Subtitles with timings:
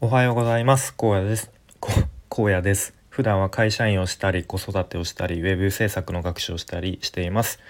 [0.00, 0.92] おはようございます。
[0.96, 1.52] 高野です。
[2.28, 2.94] 荒野です。
[3.10, 7.60] 普段は会社員をしたり子育てをしたりウェブ制作の学習をしたりしています。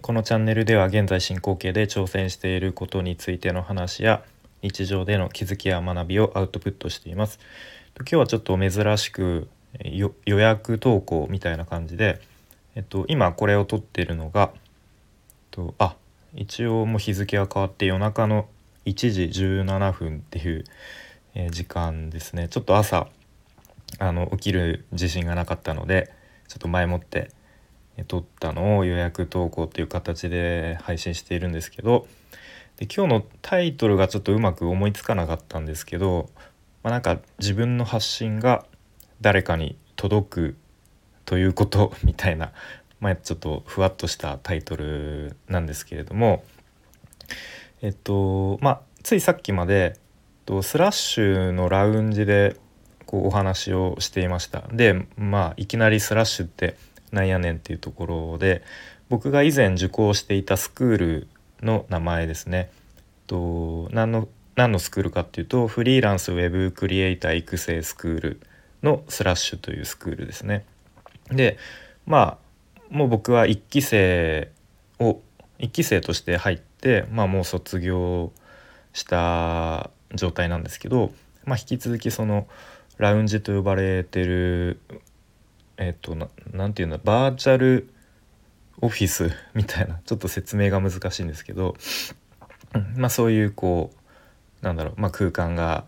[0.00, 4.24] このチャンネルでは現在進行形で挑戦していることについての話や
[4.62, 7.38] 日常での気づきや学びをアウトプットしています。
[7.98, 9.46] 今日はちょっと珍しく
[9.84, 12.18] 予約投稿みたいな感じで
[12.76, 14.52] えっと今これを撮ってるのが
[15.50, 15.96] とあ
[16.34, 18.48] 一応もう日付が変わって夜中の
[18.88, 20.64] 1時17分っていう、
[21.34, 22.48] え時間ですね。
[22.48, 23.08] ちょっと朝
[23.98, 26.12] あの起きる自信がなかったので
[26.46, 27.30] ちょっと前もって
[28.06, 32.06] 撮ったのを予約投稿っていう形で配信しているんですけど
[32.76, 36.30] で今日のタイトルがちょっとうまく思いつかなかったんですけど、
[36.82, 38.66] まあ、なんか自分の発信が
[39.20, 40.56] 誰かに届く
[41.24, 42.52] ということ みたいな、
[43.00, 46.44] まあ、ちょっとふわっとしたタイトルなんですけれども
[47.82, 49.98] えっとまあついさっきまで
[50.48, 52.56] とスラッシュのラウンジで
[53.04, 56.74] こうお話をしていましたでまあいきなりスラッシュって
[57.12, 58.62] なんやねんっていうところで
[59.10, 61.28] 僕が以前受講していたスクール
[61.60, 62.70] の名前ですね
[63.26, 68.40] と何の何のスクールかっていうとフリーランスウェブクリエイター育成スクール
[68.82, 70.64] のスラッシュというスクールですね。
[71.30, 71.58] で
[72.06, 72.38] ま
[72.80, 74.50] あもう僕は1期生
[74.98, 75.20] を
[75.58, 78.32] 1期生として入ってまあもう卒業
[78.94, 81.12] した状態なんですけど、
[81.44, 82.46] まあ、引き続きその
[82.98, 84.80] ラウンジと呼ばれてる
[85.76, 86.16] えっと
[86.52, 87.88] なんていうのバーチャル
[88.80, 91.74] オフィスみたいなちょっと説明が難しいんですけど、
[92.96, 93.90] まあそういうこ
[94.62, 95.84] うなんだろう、まあ、空間が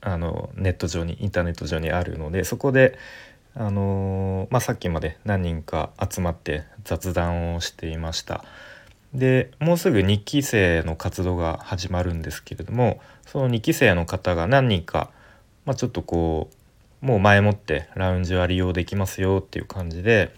[0.00, 2.98] あのネット上にインターネット上にあるのでそこで
[3.58, 8.44] あのまあ、さっきまで何人か集まって雑談をしていました。
[9.16, 15.10] でもうすぐ2期生の活動が始まるんですけれどもその2期生の方が何人か、
[15.64, 16.50] まあ、ちょっとこ
[17.02, 20.34] うもう前もってラウンジは利用できますよっていう感じで、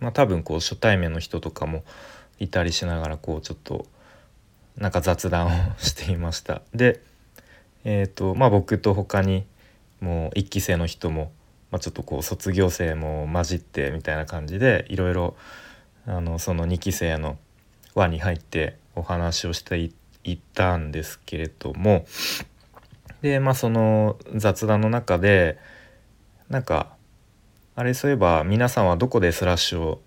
[0.00, 1.84] まあ、多分こう初対面の人とかも
[2.40, 3.86] いたりしながらこうちょっと
[4.76, 6.62] なんか雑談を していました。
[6.74, 7.00] で
[7.84, 9.44] えーとまあ、僕と他に
[10.00, 11.32] もう1期生の人も、
[11.70, 15.36] まあ、ちょっとこう卒業生も混じってみたいな感じでいろいろ
[16.06, 17.36] あのその2期生の
[17.94, 22.06] 輪に入ってお話をしていったんですけれども
[23.22, 25.58] でまあその雑談の中で
[26.48, 26.94] なんか
[27.76, 30.02] あれそういえば皆さんはどこでスラッシュを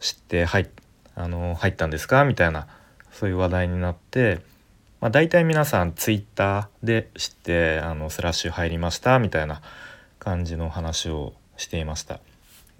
[0.00, 0.68] 知って入っ
[1.16, 2.24] あの入ったんですか？
[2.24, 2.66] みたいな
[3.12, 4.40] そういう話題になって、
[5.00, 9.62] まあ、大体皆さんツイッターで知ってあのスラッシュ入りましたみたいな
[10.18, 12.18] 感じの話をしていました。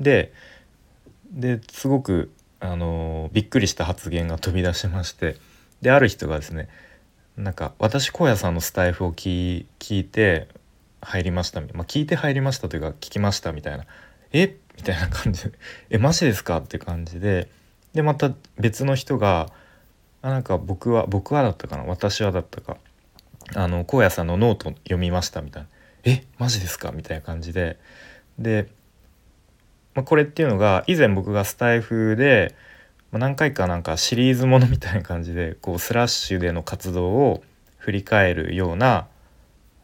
[0.00, 0.32] で
[1.31, 2.33] ですごく
[2.64, 5.36] あのびっくりした発言が飛び出しまして
[5.82, 6.69] である人がですね
[7.36, 10.48] なんか私荒野さんのスタイフを聞いて
[11.02, 13.84] 入りましたみまあ、聞いて入りましたというか聞きましたみたいな
[14.32, 14.56] 「え？
[14.76, 15.52] みたいな感じで
[15.91, 17.48] 「えマジですか?」って感じで。
[17.92, 19.50] でまた別の人が
[20.22, 21.84] 「あなんか僕は僕はだったかな？
[21.84, 22.78] 私はだったか。
[23.54, 25.69] あの荒野さんのノート読みました」みたいな
[26.04, 26.25] 「え？
[26.38, 27.78] マジですか?」みたいな感じで。
[28.38, 28.69] で、
[29.94, 32.55] まあ、これっていうのが以前僕がスタエフで
[33.12, 37.44] ま何回かなんかシリーズものみたいな感じでこうスラッシュでの活動を
[37.78, 39.06] 振り返るような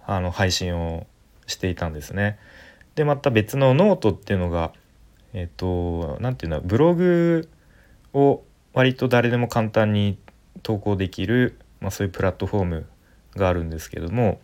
[0.05, 1.07] あの配信を
[1.47, 2.39] していたんですね。
[2.97, 4.73] でまた別のノートっていうのが
[5.33, 7.49] えっ、と何て言うんだブログ
[8.13, 8.43] を
[8.73, 10.19] 割と誰でも簡単に
[10.65, 12.87] 投稿できる、まあ、そういうプラットフォーム
[13.37, 14.41] があるんですけども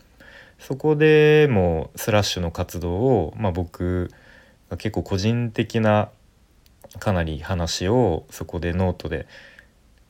[0.59, 4.11] そこでもスラッシュの活動を、まあ、僕
[4.71, 6.11] 結構個人的な
[6.99, 9.27] かなり話をそこでノートで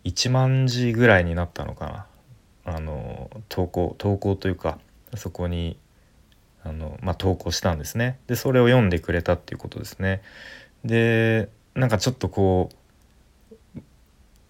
[0.05, 2.07] 1万字ぐらいになったのかな。
[2.69, 4.79] あの投稿投稿というか
[5.15, 5.79] そこに
[6.65, 8.19] あの、まあ、投稿したんですね。
[8.27, 10.23] でそれを読んでくれたっていうことですね。
[10.85, 12.71] でなんかちょっとこ
[13.77, 13.81] う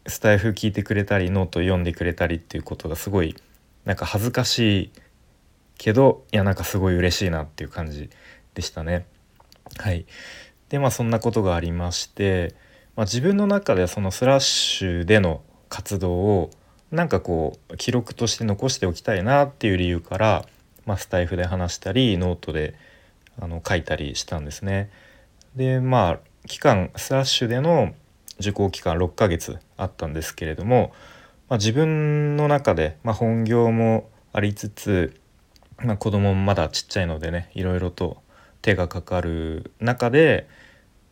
[0.07, 3.37] スタエフ聞いてくれたりノート読んでくれたりっていうことがすごい
[3.85, 4.93] なんか恥ずかしい
[5.79, 8.09] けどいやなんかすごい嬉しいなっていう感じ
[8.55, 9.07] でしたね。
[9.79, 10.07] はい
[10.69, 12.55] でまあそんなことがありまして、
[12.97, 16.51] まあ、自分の中ではそのスラッシュでの活動を
[16.91, 20.45] なんかこう記録として残しておきたいなっていう理由から、
[20.87, 22.75] まあ、スタエフで話したりノートで
[23.41, 24.91] あの書いたりしたんですね。
[25.55, 27.95] でまあ期間スラッシュでの
[28.39, 30.93] 受講期間6ヶ月あったんですけれども、
[31.49, 35.19] まあ、自分の中で、まあ、本業もありつつ、
[35.79, 38.19] まあ、子供もまだちっちゃいのでねいろいろと
[38.67, 40.49] 手がかかる中で、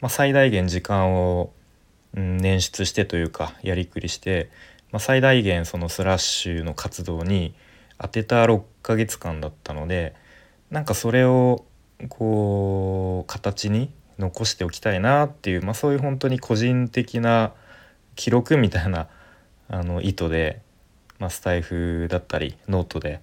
[0.00, 1.52] まあ、最大限時間を、
[2.16, 4.48] 捻出してというかやりくりして、
[4.92, 7.56] まあ、最大限そのスラッシュの活動に
[7.98, 10.14] 当てた6ヶ月間だったので
[10.70, 11.64] なんかそれを
[12.08, 17.52] こう形に残しておきたいなっていう、まあ、そういう本当に個人的な
[18.14, 19.08] 記録みたいな
[19.68, 20.62] あの意図で、
[21.18, 23.20] まあ、スタエフだったりノートで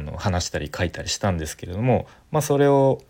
[0.00, 3.00] の話したり書いたりしたんですけれども、まあ、それを、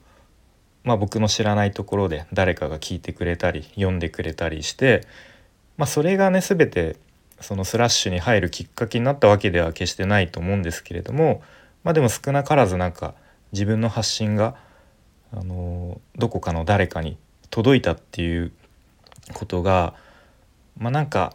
[0.85, 5.07] まあ、僕の知らないところで誰かが聞いてくれたり読んでくれたりして、
[5.77, 6.97] まあ、それがね全て
[7.41, 11.43] そのスラッシュに入るきっかけになったわけでは決してないと思うんですけれども、
[11.85, 13.15] まあ、でも少なからずなんか
[13.53, 14.57] 自分の発信が
[15.33, 17.17] あのどこかの誰かに
[17.51, 18.53] 届いたっていう
[19.33, 19.95] ことが
[20.77, 21.35] まあなんか、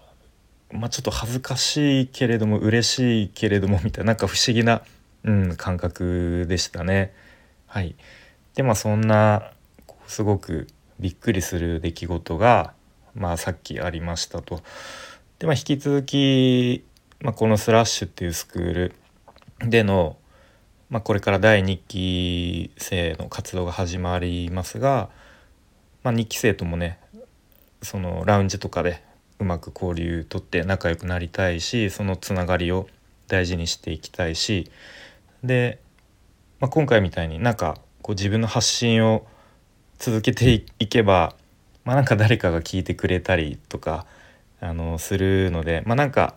[0.71, 4.81] まあ、ちょっと恥ずかしいけれども嬉しいけれどもみたいななんか不思議な、
[5.25, 7.13] うん、感覚でしたね。
[7.67, 7.95] はい、
[8.53, 9.51] でまあそんな
[10.07, 10.67] すごく
[10.99, 12.73] びっくりする出来事が、
[13.13, 14.61] まあ、さっきありましたと。
[15.39, 16.85] でまあ引き続き、
[17.19, 18.95] まあ、このスラッシュっていうスクール
[19.59, 20.15] での
[20.89, 25.09] まあ、これから第2期生の活動が始まりますが、
[26.03, 26.99] まあ、2期生ともね
[27.81, 29.01] そのラウンジとかで
[29.39, 32.87] うまく交流とって仲良くなりたいしそのつながりを
[33.27, 34.69] 大事にしていきたいし
[35.45, 35.79] で、
[36.59, 39.25] まあ、今回みたいになんかこう自分の発信を
[39.97, 41.35] 続けていけば、
[41.83, 44.05] まあ、なんか誰かが聞いてくれたりとか
[44.59, 46.35] あのするのでまあなんか、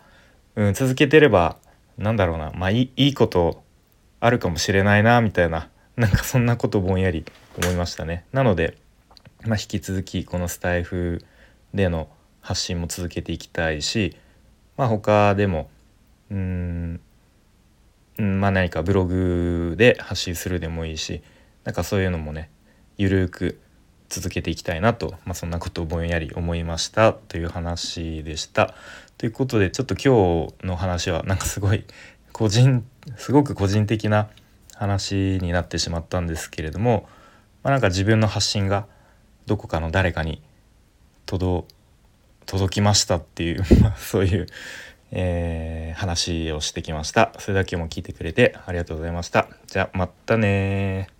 [0.56, 1.56] うん、続けてれば
[1.96, 3.62] なんだろうなまあいいこと
[4.20, 7.24] あるかもしれないなみたいななんかそんなことぼんやり
[7.60, 8.24] 思いましたね。
[8.32, 8.78] なので、
[9.44, 11.24] まあ、引き続きこのスタイフ
[11.74, 12.08] での
[12.40, 14.16] 発信も続けていきたいし、
[14.76, 15.68] まあ、他でも
[16.30, 17.00] うん
[18.18, 21.22] まあ何かブログで発信するでもいいし
[21.64, 22.50] なんかそういうのもね
[22.96, 23.60] ゆるく
[24.08, 28.74] 続けていきたいなと、まあ、そんなことをぼんやり思いましたという話でした。
[29.18, 31.84] ということでちょっと今日の話はなんかすごい
[32.32, 32.84] 個人
[33.16, 34.28] すごく個人的な
[34.74, 37.08] 話になってしまったんですけれども、
[37.62, 38.86] まあ、なんか自分の発信が
[39.46, 40.40] どこかの誰かに
[41.26, 41.66] 届
[42.70, 43.64] きましたっていう
[43.98, 44.46] そういう、
[45.10, 47.32] えー、話をしてきました。
[47.38, 49.48] それだけも聞いてくれてありがとうございました。
[49.66, 51.17] じゃあまたね